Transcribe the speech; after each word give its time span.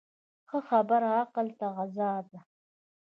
ښه 0.49 0.59
خبره 0.67 1.09
عقل 1.21 1.47
ته 1.59 1.67
غذا 1.75 2.11
ده. 2.31 2.39